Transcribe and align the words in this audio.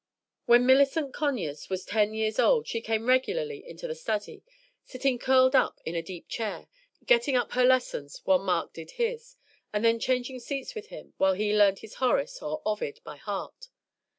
When 0.47 0.65
Millicent 0.65 1.13
Conyers 1.13 1.69
was 1.69 1.85
ten 1.85 2.15
years 2.15 2.39
old 2.39 2.67
she 2.67 2.81
came 2.81 3.05
regularly 3.05 3.63
into 3.69 3.87
the 3.87 3.93
study, 3.93 4.41
sitting 4.83 5.19
curled 5.19 5.55
up 5.55 5.79
in 5.85 5.93
a 5.93 6.01
deep 6.01 6.27
chair, 6.27 6.67
getting 7.05 7.35
up 7.35 7.51
her 7.51 7.63
lessons 7.63 8.19
while 8.25 8.39
Mark 8.39 8.73
did 8.73 8.89
his, 8.97 9.37
and 9.71 9.85
then 9.85 9.99
changing 9.99 10.39
seats 10.39 10.73
with 10.73 10.87
him 10.87 11.13
while 11.17 11.33
he 11.33 11.55
learned 11.55 11.79
his 11.85 11.97
Horace 12.01 12.41
or 12.41 12.63
Ovid 12.65 12.99
by 13.03 13.17
heart. 13.17 13.67